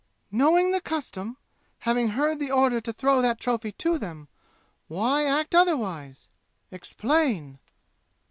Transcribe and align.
"Knowing 0.31 0.71
the 0.71 0.81
custom 0.81 1.37
having 1.81 2.07
heard 2.07 2.39
the 2.39 2.49
order 2.49 2.81
to 2.81 2.91
throw 2.91 3.21
that 3.21 3.39
trophy 3.39 3.71
to 3.71 3.99
them 3.99 4.27
why 4.87 5.23
act 5.25 5.53
otherwise? 5.53 6.27
Explain!" 6.71 7.59